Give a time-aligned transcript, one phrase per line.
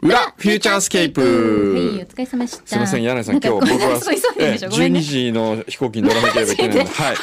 [0.00, 1.20] フューチャースケープ。
[1.20, 2.66] はい、お疲れ様でした。
[2.68, 4.70] すみません柳井さん今日僕はごめんすごい急いでるでしょ？
[4.70, 5.02] ごめん12ね。
[5.02, 6.84] 時の飛行機に乗らなければいけないの。
[6.86, 6.90] で。
[6.90, 7.16] はい。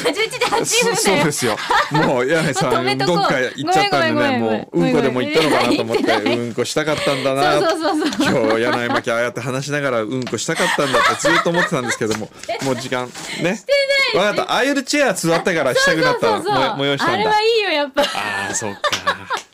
[0.00, 1.32] 今11時8そ分そうで。
[1.32, 1.56] すよ。
[1.92, 8.08] もう柳井さん どっか行っちゃったんでねもううんこでも行ったのかなと思ってうんこしたかったんだなそうそうそう。
[8.46, 12.30] 今日柳井巻きああやって話しながらうんこしたかったんだってずっと思ってたんですけども
[12.64, 13.10] もう時間
[13.42, 13.60] ね。
[14.14, 14.42] 分かった。
[14.52, 16.42] ああいうチェア座ったからしたくなったも
[16.86, 17.12] 催したんだ。
[17.12, 18.00] あれはいいよやっぱ。
[18.02, 18.80] ああそっか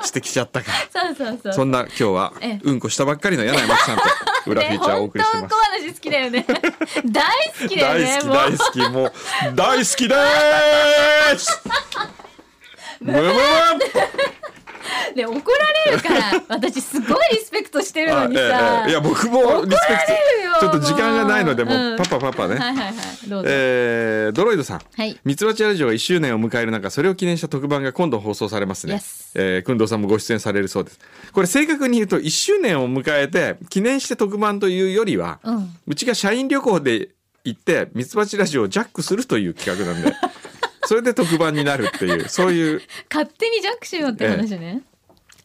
[0.05, 1.53] してきちゃったかそうそうそう。
[1.53, 4.03] そんな今日はええうんこしたばっかりの柳井真紀さんと
[4.51, 6.47] 裏フューチャーをお送りしてますね話好きだよね。
[7.07, 7.25] 大
[7.63, 8.19] 好きだよね。
[8.23, 9.13] 大好き大好きもう
[9.55, 11.63] 大好きでーす
[13.01, 13.33] ムムム
[15.17, 18.85] で怒られるから私すごいリスペクトしてるのに あさ。
[18.87, 18.91] ええええ。
[18.91, 23.43] いや僕もリスペクトちょっと時間がないのでももううパパパパね、は。
[23.47, 24.81] えードロイドさん。
[24.97, 25.19] はい。
[25.25, 28.95] ミツバチラジオが1周年を迎える中それを記念した特番が今度放送されますね。
[28.95, 31.01] Yes、えー、工藤さんもご出演されるそうです。
[31.33, 35.77] これ正確に言うと1周年を迎えて記念して特番というよりは、うん。
[35.87, 37.09] うちが社員旅行で
[37.45, 40.13] 行ってミツバチラジオをジャックするという企画なんで。
[40.85, 42.83] それで特番になるっていうそういう。
[43.11, 44.83] 勝手にジャックしようって話ね。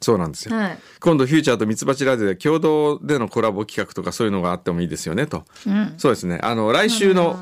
[0.01, 0.79] そうなんですよはい。
[0.99, 5.95] 今度フューチャーとミツバチラジオで共同でのコラボ企画とかそういうのがあってもいいですよねとうん。
[5.97, 7.33] そうですねあの来週の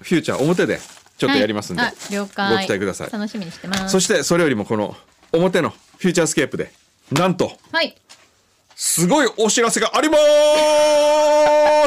[0.00, 0.78] フューチャー表で
[1.16, 2.52] ちょっとやりますんで、はいあ了解。
[2.56, 3.88] ご期待ください楽しみにしてます。
[3.88, 4.96] そしてそれよりもこの
[5.32, 6.72] 表のフューチャースケープで
[7.12, 7.96] なんとはい。
[8.76, 10.16] すごいお知らせがありま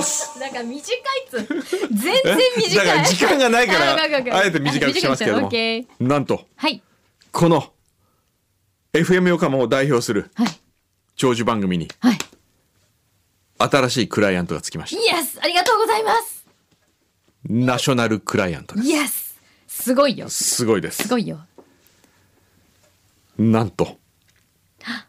[0.01, 1.37] すなんか短いっつ。
[1.37, 2.75] 全然短い。
[2.75, 3.95] だから時間がないから
[4.37, 5.51] あえて短くしてますけども
[5.99, 6.81] なんとはい。
[7.31, 7.71] この
[8.93, 10.47] FM 横浜を代表するはい。
[11.15, 12.17] 長寿番組にはい。
[13.59, 15.01] 新しいクライアントがつきました。
[15.17, 16.45] イエスありがとうございます。
[17.49, 18.87] ナショナルクライアントです。
[18.87, 20.29] イエスすごいよ。
[20.29, 21.03] すごいです。
[21.03, 21.39] すごいよ。
[23.37, 23.97] なんと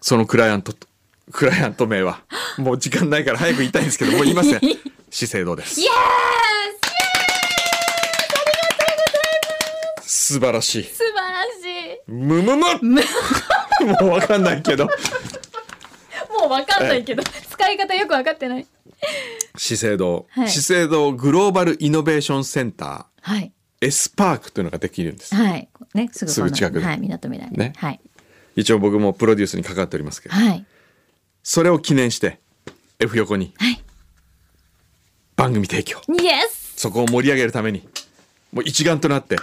[0.00, 0.86] そのクライアントと
[1.32, 2.22] クライアント名は
[2.58, 4.60] もう時間ないから早く言いたいんですけどもう言いません。
[5.10, 5.80] 資生堂です。
[5.80, 5.88] イエ
[10.02, 10.84] 素晴らしい。
[10.84, 13.00] ス素晴らしむむむ
[14.00, 14.88] もうわかんないけどい。
[16.40, 18.66] もうわかんないけど、使い方よくわかってない。
[19.56, 23.52] 資生堂、はい資生堂グローバルイノベーションセンタはい。
[23.80, 25.68] ー S パークというのができるんですはい。
[25.94, 28.00] ね、すぐすぐ近くではい、港未来ねはい。
[28.56, 30.64] 一応僕もプロデュースに関わっておりますけどはい。
[31.44, 32.40] それを記念して
[32.98, 33.80] F 横にはい。
[35.36, 37.88] 番組提供イエスそこを盛り上げるために
[38.52, 39.36] もう一丸となって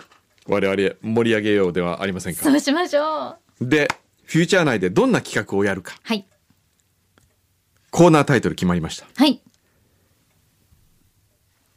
[0.47, 3.65] 我々盛り上げようではありませんかそうしましょう。
[3.65, 3.87] で
[4.25, 6.25] フューチャー内でどんな企画をやるかはい。
[7.91, 9.41] コーナータイトル決まりましたはい。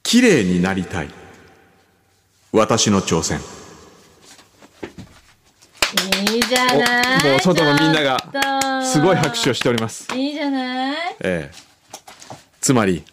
[0.02, 1.08] 綺麗になりたい
[2.52, 3.40] 私の挑戦
[6.32, 7.20] いいじゃない。
[7.24, 10.96] おもう外のみんなががすごい拍手をしておりますいいじゃない。
[11.20, 11.68] ええ
[12.60, 13.04] つまり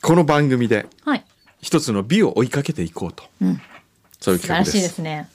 [0.00, 1.24] この番組ではい。
[1.60, 3.60] 一つの美を追いかけていこうと、うん
[4.20, 5.28] そういう企画です素晴らしいですね。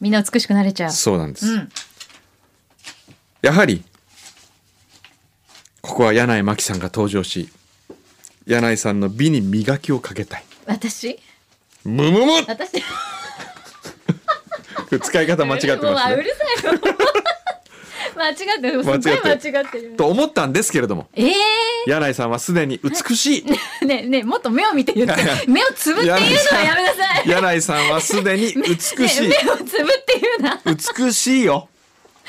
[0.00, 0.90] みんな美しくなれちゃう。
[0.90, 1.68] そうなんです、うん。
[3.44, 3.84] やはり
[5.82, 7.50] ここは柳井真紀さんが登場し
[8.46, 10.44] 柳井さんの美に磨きをかけたい。
[10.64, 11.18] 私？
[11.84, 12.82] むむむ私？
[14.98, 15.92] 使い方間違ってますね。
[16.00, 16.30] あうる
[16.62, 16.72] さい。
[16.72, 16.80] よ
[18.16, 18.82] 間違ってる。
[18.82, 19.94] 間違ってる。
[19.98, 21.34] と思ったんですけれどもええ
[21.86, 23.44] 柳井さんはすでに美しい。
[23.44, 25.22] ー、ねえねえもっと目を見て言って。
[25.48, 27.28] 目をつぶって言うのはやめなさい。
[27.28, 29.28] 柳井さんはすでに美しい。
[29.28, 29.66] ねえ目をつぶっ
[30.06, 30.62] て言うな。
[30.64, 31.68] 美しいよ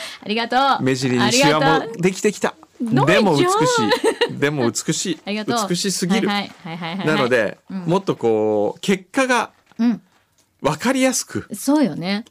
[0.23, 0.83] ありがとう。
[0.83, 2.56] 目尻にシワもできてきた。
[2.81, 3.47] のでも美し
[4.28, 4.38] じい。
[4.38, 5.19] でも美しい。
[5.25, 7.78] 美しすぎる、なので、うん。
[7.85, 10.01] もっとこう結果がうん。
[10.61, 12.25] 分かりやすくそうよね。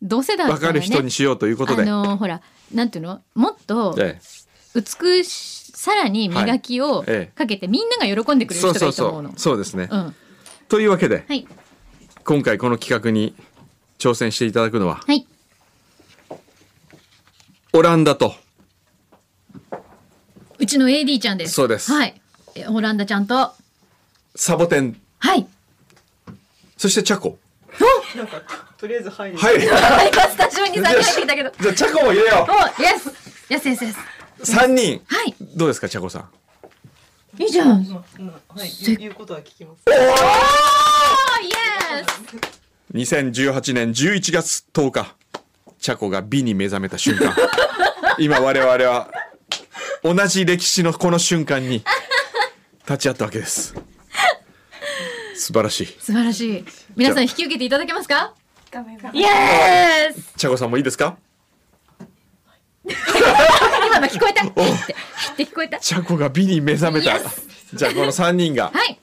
[0.00, 2.40] 同世代だ分かる人にしようということで、あのほら
[2.72, 3.22] なんていうの？
[3.34, 4.20] もっとえ
[4.74, 7.36] 美しさらに磨きをええ。
[7.36, 9.22] かけてみんなが喜んでくえれるそうそうそう人がいいと思う。
[9.24, 10.14] のそうですね、うん。
[10.68, 11.46] というわけではい。
[12.24, 13.34] 今回この企画に
[13.98, 15.26] 挑戦していただくのははい
[17.74, 18.34] オランダと。
[20.58, 21.54] うちの AD ちゃんです。
[21.54, 21.90] そうです。
[21.90, 22.20] はい。
[22.54, 23.32] えオランダちゃんと。
[23.34, 23.54] は
[24.36, 25.00] サボテン。
[25.36, 25.46] い。
[26.76, 27.38] そしてチャコ。
[28.14, 28.42] なんか
[28.76, 29.38] とりあえず入る。
[29.38, 29.58] はい。
[29.58, 29.66] じ
[30.12, 31.50] 今スタジオに3人入ってきたけど。
[31.68, 32.46] ゃあチャコも入れよ
[32.78, 33.08] おイエス
[33.50, 34.00] イエスイエスイエスう
[34.42, 35.00] 3人。
[35.06, 35.34] はい。
[35.56, 36.28] どうですかチャコさ
[37.38, 37.42] ん？
[37.42, 37.82] いいじゃん。
[37.82, 38.04] は
[38.62, 38.68] い。
[38.98, 39.84] 言うことは聞きます。
[39.88, 39.92] エ
[42.04, 42.08] ス
[42.92, 45.14] 2018年11月10日
[45.82, 47.34] チャコが美に目覚めた瞬間。
[48.18, 49.10] 今我々は
[50.04, 51.82] 同じ歴史のこの瞬間に
[52.88, 53.74] 立ち会ったわけです。
[55.34, 55.86] 素晴らしい。
[55.98, 56.64] 素晴らしい。
[56.94, 58.32] 皆さん引き受けていただけますか？
[59.12, 61.16] イエスチャコさんもいいですか？
[62.86, 64.44] 今今聞こえた。
[64.46, 65.80] ってって聞こえた。
[65.80, 67.18] チャコが美に目覚めた。
[67.74, 68.70] じゃあこの3人が。
[68.72, 69.00] はい。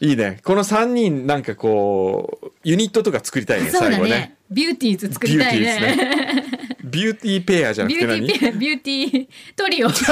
[0.00, 0.40] いいね。
[0.44, 3.94] この3人なんかこうユニットとか作りたいねそうだね。
[3.96, 6.44] 最後ねビューティーズ作りたいね。
[6.84, 9.88] ビューティーペアじゃなくビュて何ーティービューティートリオ。
[9.92, 10.02] なんか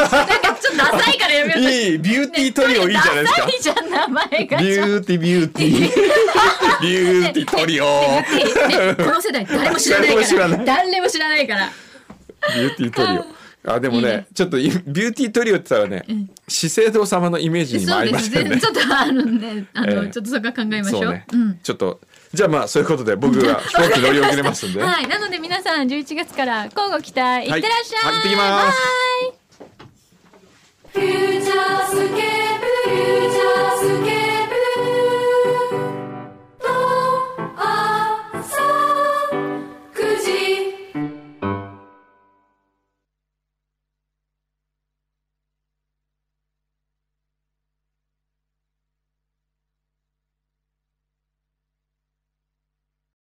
[0.61, 1.73] ちょっとダサいからやめよう。
[1.73, 3.41] いいビューティートリオいいじゃないですか。
[3.41, 4.59] ダサいじゃん名前が。
[4.59, 5.81] ビューティービューティー。
[6.83, 7.85] ビューティートリオ。
[7.85, 8.27] ね
[8.99, 10.67] この世代誰も知らない誰も知かららない。
[10.67, 11.73] 誰も知らないから。
[12.55, 13.37] ビューティートリオ。
[13.69, 14.27] あでもねね。
[14.35, 16.05] ちょっといビューティートリオって言ったらね、
[16.47, 18.45] 資生堂様のイメージにも合いですね。
[18.45, 18.61] ましたよね。
[18.61, 20.11] ちょっとあのねあの、 ええ。
[20.11, 21.03] ちょっとそこは考えましょう。
[21.03, 21.59] そうね、ん。
[21.63, 22.01] ちょっと
[22.33, 28.13] じゃあまあそういうことで僕が飛行機乗り遅れますんで、 はい、なので皆さん11月から交互期待、いってらっしゃい。
[28.13, 29.36] はい行ってきます